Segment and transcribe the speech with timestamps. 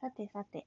[0.00, 0.66] さてさて。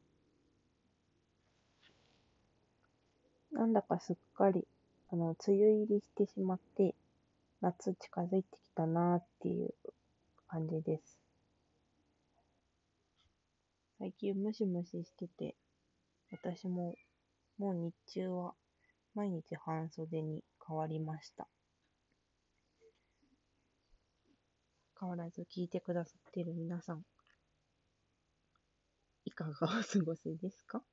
[3.51, 4.67] なんだかすっかり、
[5.11, 6.95] あの、梅雨入りしてしまって、
[7.61, 9.73] 夏近づいてきたなーっていう
[10.47, 11.17] 感じです。
[13.99, 15.55] 最近ムシムシしてて、
[16.31, 16.95] 私も
[17.57, 18.53] もう日中は
[19.13, 21.47] 毎日半袖に変わりました。
[24.99, 27.03] 変わらず聞いてくださってる皆さん、
[29.31, 30.83] いかがお過ごしですか？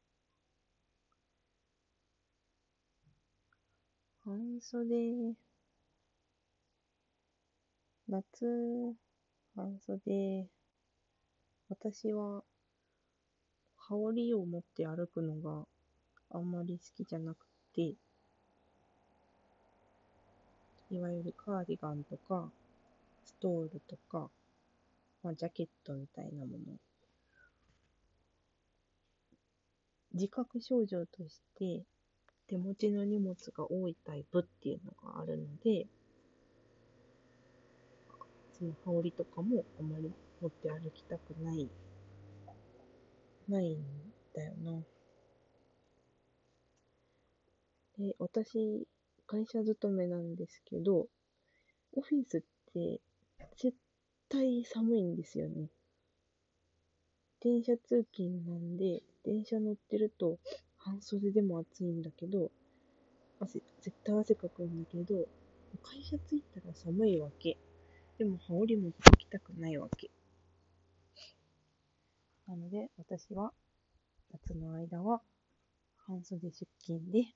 [4.24, 5.34] 半袖、
[8.06, 8.94] 夏、
[9.56, 10.46] 半袖、
[11.68, 12.44] 私は、
[13.76, 15.66] 羽織を持って歩くのが
[16.30, 17.96] あんまり好きじゃなくて、
[20.90, 22.52] いわゆるカーディガンとか、
[23.24, 24.30] ストールとか、
[25.24, 26.87] まあ、ジャケットみたいなもの。
[30.12, 31.84] 自覚症状として、
[32.48, 35.86] 手持ちの荷物が多いタイプっていうのがあるので、
[38.58, 41.70] その羽織とかもあまり持って歩きたくない、
[43.48, 43.78] ないん
[44.34, 44.82] だよな。
[47.98, 48.86] で、私、
[49.26, 51.06] 会社勤めなんですけど、
[51.92, 52.40] オフィスっ
[52.72, 53.00] て
[53.56, 53.76] 絶
[54.28, 55.68] 対寒いんですよね。
[57.40, 60.38] 電車通勤なんで、電車乗ってると
[60.78, 62.50] 半袖でも暑いんだけど、
[63.38, 65.26] 汗、絶対汗かくんだけど、
[65.82, 67.58] 会社着いたら寒いわけ。
[68.16, 70.10] でも羽織持ってきたくないわけ。
[72.46, 73.52] なので、私は
[74.32, 75.20] 夏の間は
[76.06, 77.26] 半袖出勤で、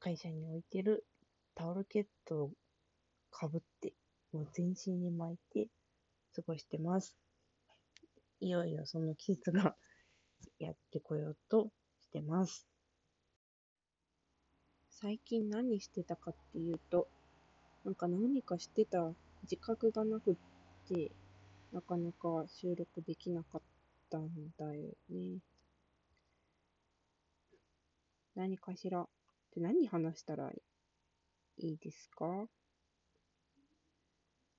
[0.00, 1.06] 会社に置いてる
[1.54, 2.50] タオルケットを
[3.30, 3.94] かぶって、
[4.32, 5.70] もう全身に巻いて
[6.36, 7.16] 過ごしてます。
[8.40, 9.76] いよいよその季節が
[10.60, 11.70] やってこようと
[12.02, 12.68] してます。
[14.90, 17.08] 最近何してたかっていうと、
[17.84, 19.12] なんか何かしてた
[19.44, 20.36] 自覚がなくっ
[20.86, 21.10] て、
[21.72, 23.62] なかなか収録できなかっ
[24.10, 24.28] たん
[24.58, 25.38] だよね。
[28.34, 29.08] 何かしらっ
[29.54, 30.62] て何話したらい
[31.56, 32.46] いですか？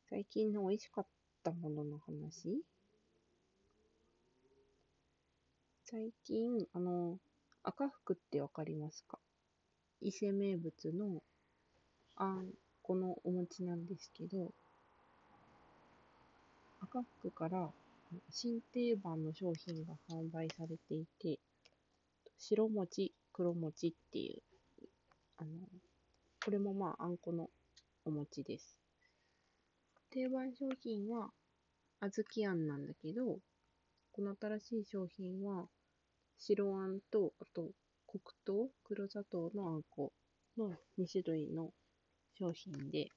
[0.10, 1.08] 最近の美味しかっ
[1.44, 2.64] たものの話？
[5.92, 7.18] 最近、あの、
[7.64, 9.20] 赤福ってわかりますか？
[10.00, 11.22] 伊勢名物の
[12.16, 12.46] あん
[12.82, 14.54] このお餅なんですけど、
[16.80, 17.68] 赤福から
[18.30, 21.40] 新定番の商品が販売されていて、
[22.38, 24.42] 白餅、黒餅っていう
[25.40, 25.50] あの、
[26.46, 27.50] これもまあ、あんこの
[28.06, 28.78] お餅です。
[30.10, 31.32] 定番商品は、
[32.00, 33.40] 小豆あんなんだけど、
[34.14, 35.68] この新しい商品は、
[36.44, 37.70] 白あんと、あと、
[38.08, 40.12] 黒糖、黒砂糖のあんこ
[40.58, 41.72] の2種類の
[42.34, 43.10] 商品で、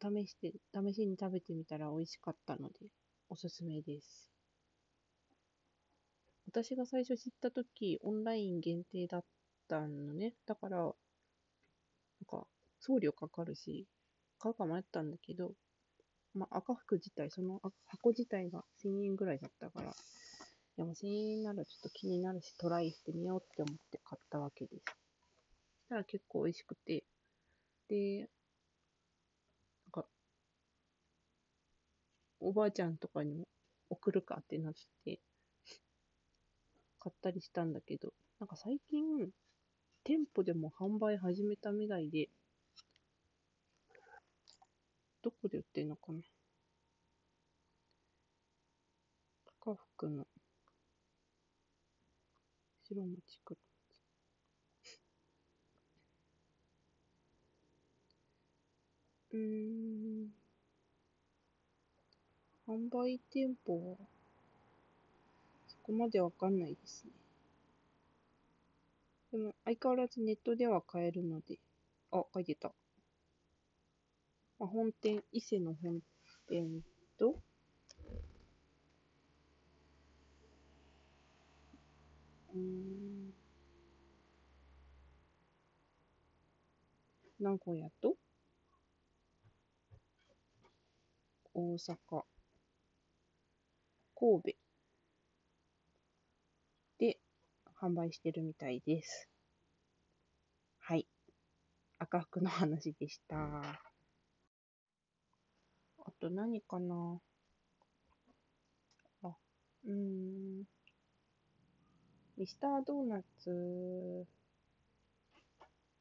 [0.00, 2.86] 試して、試しに食べてみたら美味しかったので、
[3.28, 4.32] おすすめです。
[6.46, 9.24] 私が最初知ったとき、オンライン限定だっ
[9.68, 10.32] たのね。
[10.46, 10.94] だから、なん
[12.26, 12.46] か、
[12.80, 13.86] 送料かかるし、
[14.38, 15.52] 買うか迷ったんだけど、
[16.36, 19.94] まあ、赤服自体、その箱自体が1000円ぐらいだったから、
[20.76, 24.82] でも1000円ならちょっと気になるし、トライしてみようって思って買ったわけです。
[24.84, 27.04] そしたら結構美味しくて、
[27.88, 28.28] で、なん
[29.92, 30.06] か、
[32.40, 33.48] おばあちゃんとかにも
[33.88, 34.74] 送るかってなっ
[35.06, 35.20] て、
[37.00, 39.30] 買ったりしたんだけど、なんか最近、
[40.04, 42.28] 店舗でも販売始めたみたいで、
[45.26, 46.20] どこで売ってんのかな？
[49.60, 50.24] 高福の
[52.84, 53.58] 白餅黒
[59.32, 59.34] 餅。
[59.34, 60.28] うん。
[62.68, 63.96] 販売店舗は
[65.66, 67.10] そこまでわかんないですね。
[69.32, 71.58] でも、相変わらずネットでは買えるので、
[72.12, 72.70] あ、書いてた。
[74.58, 76.00] まあ、本店、伊勢の本
[76.48, 76.80] 店
[77.18, 77.42] と、
[82.54, 83.34] うん、
[87.38, 88.16] 名古屋と、
[91.52, 91.96] 大阪、
[94.14, 94.56] 神戸
[96.98, 97.18] で、
[97.78, 99.28] 販売してるみたいです。
[100.78, 101.06] はい。
[101.98, 103.95] 赤服の話でした。
[106.20, 107.20] と何かな
[109.22, 109.28] あ
[109.86, 110.64] うーん。
[112.36, 114.26] ミスタードーナツ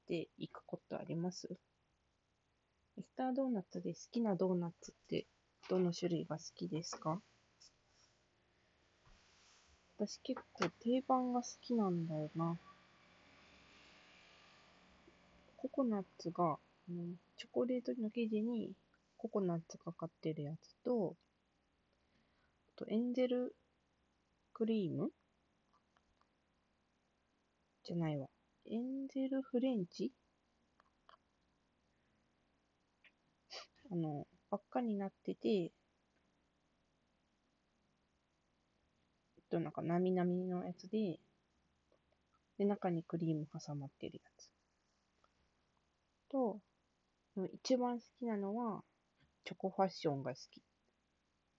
[0.07, 1.47] で行くことあります？
[2.97, 5.25] ミスタードーナツで好きなドーナツって
[5.69, 7.21] どの種類が好きですか？
[9.97, 12.57] 私結構定番が好きなんだよな。
[15.55, 16.57] ココナッツが、
[16.89, 18.71] うん、チョコレートの生地に
[19.25, 21.15] ココナッツかかってるやつと、
[22.69, 23.55] あとエンゼル
[24.53, 25.09] クリーム？
[27.83, 28.27] じゃないわ。
[28.67, 30.11] エンゼルフレンチ？
[33.91, 35.71] あの、輪っかになってて、えっ
[39.49, 41.19] と、なんか、なみなみのやつで、
[42.59, 44.51] で、中にクリーム挟まってるやつ。
[46.29, 46.59] と、
[47.53, 48.83] 一番好きなのは、
[49.45, 50.61] チョコファッションが好き。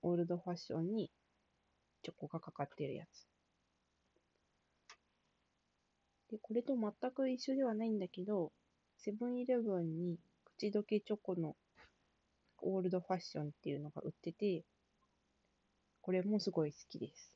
[0.02, 1.10] オールドファッションに
[2.02, 3.26] チョコがかかってるやつ。
[6.30, 8.52] で、これと全く一緒ではないんだけど、
[8.98, 11.54] セブンイレブンに口どけチョコの
[12.62, 14.64] オールドファッションっていうのが売ってて、
[16.02, 17.32] これもすごい好きです。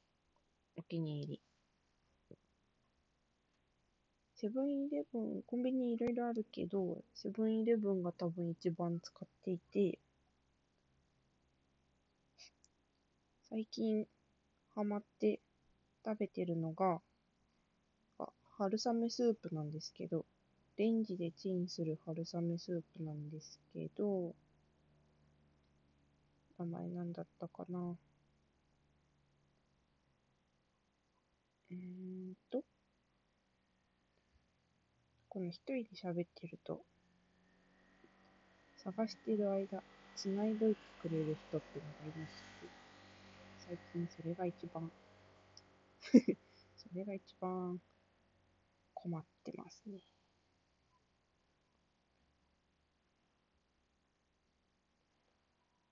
[0.76, 1.40] お気に入り。
[4.34, 9.98] セブンイレブン、コンビニいろいろあるけど、セブンイレブンが多分一番使っていて、
[13.50, 14.06] 最近
[14.76, 15.40] ハマって
[16.04, 17.00] 食べてるのが、
[18.20, 20.24] あ春雨スープなんですけど、
[20.76, 24.36] レンジでチンする春雨スープなんですけど、
[26.58, 27.80] 名前なんだったかな。
[27.80, 32.62] うーんと、
[35.28, 36.84] この一人で喋ってると、
[38.76, 39.84] 探してる間、
[40.16, 42.44] 繋いどいてくれる人ってのがいまし、
[43.70, 44.90] 最近それが一番
[46.76, 47.80] それが一番
[48.94, 50.00] 困ってますね。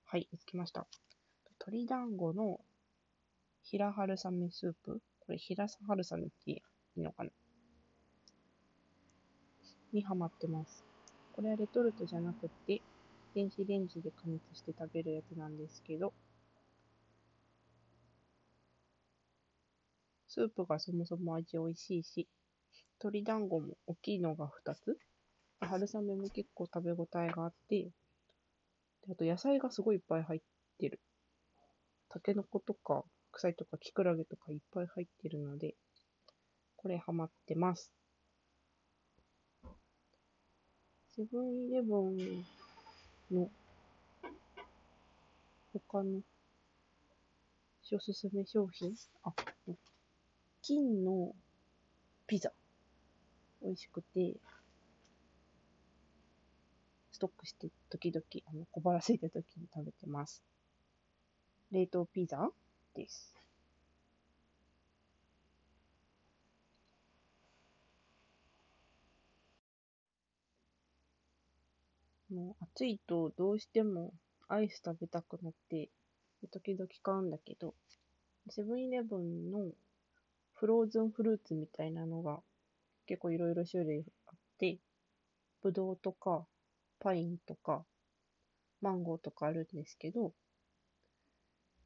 [0.03, 0.87] はい、見つけました。
[1.61, 2.59] 鶏団子の
[3.63, 5.01] 平春雨スープ？
[5.21, 6.61] これ平春雨ってい
[6.97, 7.29] いのかな？
[9.93, 10.83] にハマってます。
[11.31, 12.81] これはレトルトじゃなくて、
[13.33, 16.13] 電子レンジで加熱して食べるやつなんですけど、
[20.29, 22.27] スープがそもそも味美味しいし、
[23.01, 24.97] 鶏団子も大きいのが2つ。
[25.61, 27.89] 春雨も結構食べ応えがあって、
[29.09, 30.41] あと野菜がすごいいっぱい入っ
[30.77, 30.99] てる。
[32.09, 35.75] タケノコとか、白菜とか、キクラゲとかいっぱい入ってるので、
[36.77, 37.91] これハマってます。
[41.15, 42.45] セブンイレブン
[43.31, 43.49] の
[45.73, 46.21] 他の
[47.91, 48.93] おすすめ商品？
[49.23, 49.33] あ、
[50.69, 51.33] 金の
[52.27, 52.51] ピザ。
[53.63, 54.35] 美味しくて、
[57.11, 60.43] ストックして時々あの小腹空いた時に食べてます。
[61.71, 62.51] 冷凍ピザ
[62.93, 63.33] です。
[72.31, 74.13] もう暑いとどうしても
[74.47, 75.89] アイス食べたくなって、
[76.51, 77.73] 時々買うんだけど、
[78.51, 79.71] セブンイレブンの
[80.59, 82.41] フローズンフルーツみたいなのが
[83.07, 84.77] 結構いろいろ種類あって、
[85.61, 86.45] ぶどうとか、
[86.99, 87.85] パインとか、
[88.81, 90.33] マンゴーとかあるんですけど、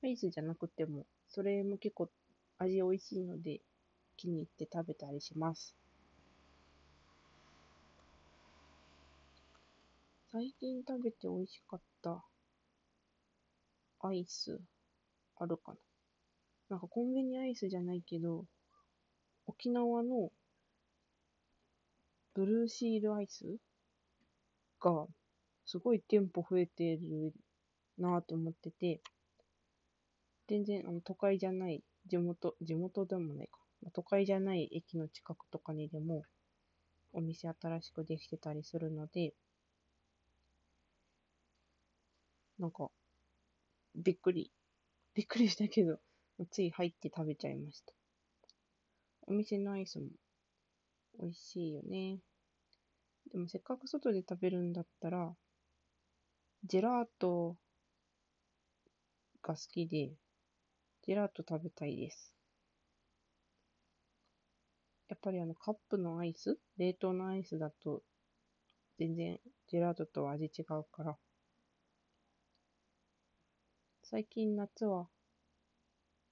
[0.03, 2.09] アイスじゃなくても、それも結構
[2.57, 3.61] 味美味しいので、
[4.17, 5.75] 気に入って食べたりします。
[10.31, 12.25] 最近食べて美味しかった
[14.01, 14.59] アイス
[15.37, 15.77] あるかな
[16.69, 18.45] なんかコンビニアイスじゃないけど、
[19.63, 20.29] 沖縄の
[22.33, 23.45] ブルーシールアイス
[24.81, 25.05] が
[25.65, 27.33] すごい店舗増えてる
[27.97, 28.99] なぁと思ってて、
[30.49, 33.59] 全然あの都会じゃない地元、地元でもないか。
[33.93, 36.23] 都会じゃない駅の近くとかにでも
[37.13, 39.33] お店新しくできてたりするので、
[42.59, 42.89] なんか、
[43.95, 44.51] びっくり、
[45.13, 45.99] びっくりしたけど、
[46.51, 47.93] つい入って食べちゃいました。
[49.27, 50.07] お店のアイスも
[51.19, 52.19] 美味しいよね。
[53.31, 55.33] でもせっかく外で食べるんだったら、
[56.65, 57.57] ジェラート
[59.41, 60.11] が好きで、
[61.05, 62.33] ジェラート食べたいです。
[65.09, 68.01] やっぱりあのカップのアイス、冷凍のアイスだと
[68.97, 71.17] 全然ジェラートとは味違うから、
[74.03, 75.07] 最近夏は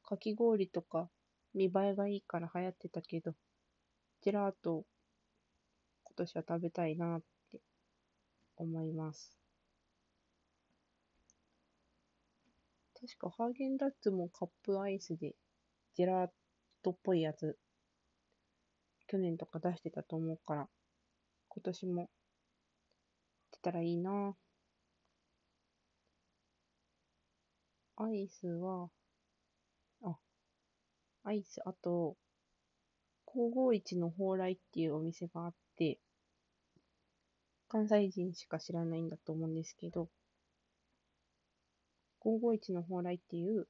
[0.03, 1.09] かき氷とか
[1.53, 3.33] 見栄えがいいから流行ってたけど、
[4.21, 4.85] ジェラート
[6.03, 7.59] 今年は食べたいなって
[8.57, 9.41] 思います。
[13.01, 15.33] 確かハーゲンダッツもカップアイスで
[15.95, 16.29] ジェラー
[16.83, 17.57] トっぽいやつ
[19.07, 20.67] 去年とか出してたと思うから
[21.47, 22.09] 今年も
[23.51, 24.35] 出たらいいな
[27.97, 28.89] アイスは
[31.31, 32.17] アイスあと
[33.33, 35.97] 551の蓬莱っていうお店があって
[37.69, 40.09] 関西人しか知らないんだと思うんですけど
[42.25, 43.67] 551の蓬莱っていう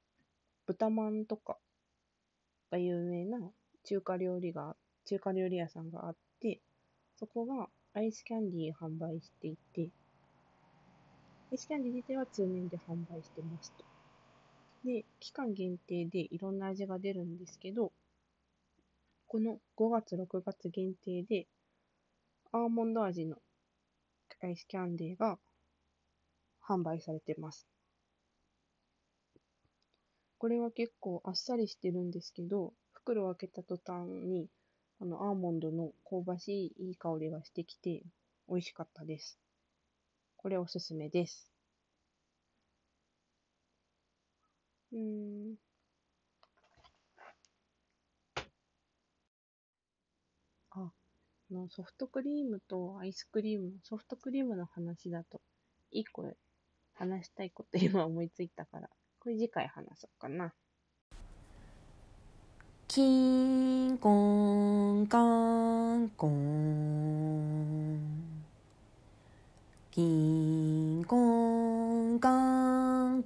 [0.66, 1.58] 豚まんとか
[2.72, 3.40] が有名な
[3.84, 4.76] 中華料理が、
[5.06, 6.62] 中華料理屋さんがあって、
[7.18, 9.90] そこがアイスキャンディー販売していて、
[11.52, 14.01] アイスキャンディー自体は通年で販売してますと。
[14.84, 17.92] で、期間限定でいろんな味が出るんですけど、
[19.28, 21.48] この5月、6月限定で、
[22.52, 23.38] アーモンド味の
[24.42, 25.38] アイスキャンデーが
[26.68, 27.68] 販売されてます。
[30.40, 34.50] これは結構あっさりしてるんですけど、袋を開けた途端に、
[35.00, 38.02] あの、アーモンドの香ばしいいい香りがしてきて、
[38.50, 39.38] 美味しかったです。
[40.38, 41.51] これおすすめです。
[44.92, 45.56] うん。
[50.72, 50.92] あ、
[51.52, 55.42] のソフトクリームとアイスクリーム、ソフトクリームの話だと、
[55.92, 56.26] 一個
[56.94, 58.90] 話したいこと今思いついたから
[59.22, 60.52] これ次回話そうかな。
[62.88, 64.12] キンコ
[64.94, 65.20] ンカ
[65.96, 68.21] ンコン
[71.06, 73.24] 「こんかん」